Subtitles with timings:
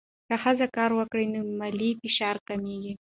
[0.27, 2.93] که ښځه کار وکړي، نو مالي فشار کمېږي.